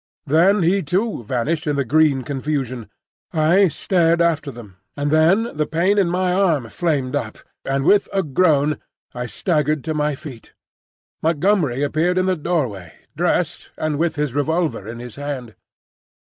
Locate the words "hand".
15.17-15.53